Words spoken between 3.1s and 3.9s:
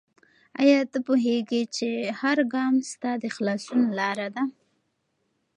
د خلاصون